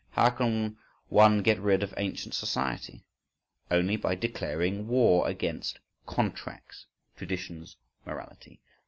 How 0.09 0.31
can 0.31 0.79
one 1.09 1.43
get 1.43 1.59
rid 1.59 1.83
of 1.83 1.93
ancient 1.95 2.33
society?" 2.33 3.03
Only 3.69 3.97
by 3.97 4.15
declaring 4.15 4.87
war 4.87 5.27
against 5.27 5.77
"contracts" 6.07 6.87
(traditions, 7.15 7.77
morality). 8.03 8.61